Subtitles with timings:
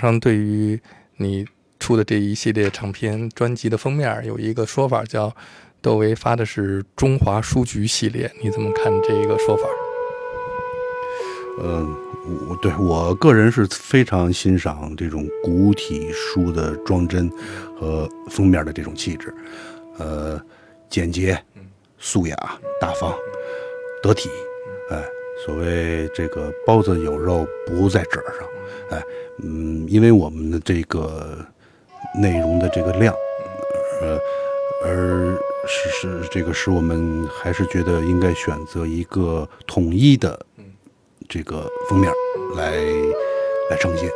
[0.00, 0.80] 上对于
[1.18, 1.46] 你
[1.78, 5.34] 出的这一系列唱片专辑的封面有一个说法，叫
[5.82, 9.62] 窦唯发的是中华书局系列，你怎么看这一个说法？
[11.62, 11.94] 嗯，
[12.48, 17.30] 我对我个人是非常欣赏这种古体书的装帧
[17.78, 19.34] 和封面的这种气质，
[19.98, 20.40] 呃，
[20.88, 21.38] 简洁、
[21.98, 22.36] 素雅、
[22.80, 23.14] 大方、
[24.02, 24.30] 得体，
[24.90, 25.04] 哎，
[25.44, 29.02] 所谓这个包子有肉不在褶上，哎。
[29.42, 31.38] 嗯，因为我们的这个
[32.20, 33.14] 内容的这个量，
[34.02, 34.18] 呃，
[34.84, 35.34] 而
[35.66, 40.38] 是是这个使我们还是觉得应该选择一个统一的
[41.26, 42.12] 这个封面
[42.54, 42.72] 来
[43.70, 44.10] 来呈现，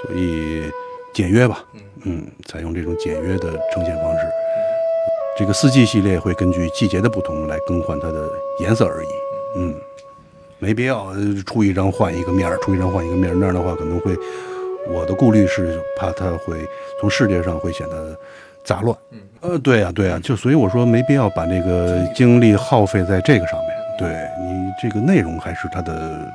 [0.00, 0.70] 所以
[1.12, 1.64] 简约吧，
[2.04, 4.20] 嗯，采用这种简约的呈现方式。
[5.36, 9.08] 这个四季系列会根据季节的不同来更换它的颜色而已，
[9.56, 9.74] 嗯。
[10.58, 11.12] 没必要
[11.44, 14.16] 出一张换一个面儿，出一张换一个面儿，那样的话可能会，
[14.88, 16.56] 我的顾虑是怕它会
[17.00, 18.18] 从视觉上会显得
[18.64, 18.96] 杂乱。
[19.10, 23.70] 嗯，呃，对呀，对呀，就所以我说没必要把那个精力耗费在这个上面。
[23.98, 24.08] 对
[24.40, 26.26] 你这个内容还是它的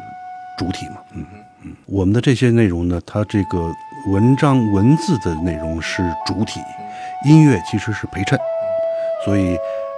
[0.58, 0.98] 主体嘛。
[1.16, 1.26] 嗯
[1.64, 3.72] 嗯，我们的这些内容呢，它这个
[4.12, 6.60] 文章文字的内容是主体，
[7.28, 8.38] 音乐其实是陪衬。
[9.26, 9.58] 所以，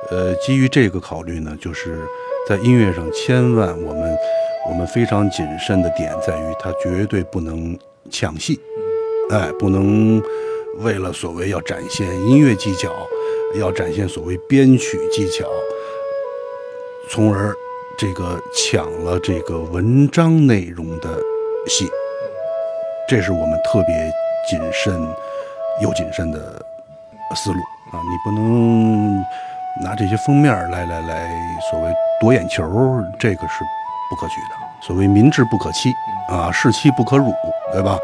[0.09, 1.99] 呃，基于这个考虑呢，就是。
[2.45, 4.17] 在音乐上，千万我们
[4.69, 7.77] 我们非常谨慎的点在于，它绝对不能
[8.11, 8.59] 抢戏，
[9.29, 10.21] 哎，不能
[10.79, 12.91] 为了所谓要展现音乐技巧，
[13.55, 15.45] 要展现所谓编曲技巧，
[17.09, 17.55] 从而
[17.97, 21.17] 这个抢了这个文章内容的
[21.65, 21.89] 戏，
[23.07, 24.11] 这是我们特别
[24.49, 24.93] 谨慎
[25.81, 26.61] 又谨慎的
[27.37, 27.57] 思路
[27.93, 27.95] 啊！
[28.03, 29.23] 你不能。
[29.81, 31.29] 拿这些封面来来来，
[31.71, 31.91] 所谓
[32.21, 32.63] 夺眼球，
[33.17, 33.63] 这个是
[34.09, 34.63] 不可取的。
[34.85, 35.89] 所谓民智不可欺
[36.27, 37.33] 啊，士气不可辱，
[37.71, 37.97] 对吧？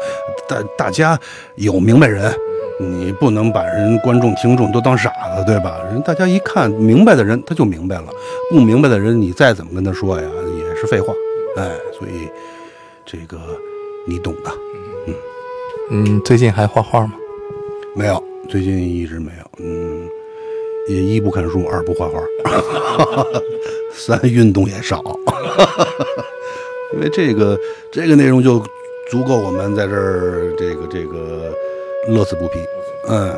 [0.48, 1.18] 大大家
[1.56, 2.32] 有明白人，
[2.80, 5.78] 你不能把人观众听众都当傻子，对吧？
[5.90, 8.06] 人大家一看明白的人他就明白了，
[8.50, 10.26] 不明白的人你再怎么跟他说呀，
[10.58, 11.12] 也是废话。
[11.56, 11.68] 哎，
[11.98, 12.28] 所以
[13.04, 13.38] 这个
[14.08, 14.50] 你懂的。
[15.06, 15.14] 嗯
[15.90, 17.12] 嗯，最近还画画吗？
[17.94, 19.64] 没有，最近一直没有。
[19.64, 20.08] 嗯。
[20.90, 22.20] 也一不看书，二不画画，
[23.94, 25.02] 三运动也少，
[26.94, 27.58] 因为这个
[27.92, 28.58] 这个内容就
[29.08, 31.52] 足够我们在这儿这个这个
[32.08, 32.58] 乐此不疲，
[33.08, 33.32] 嗯。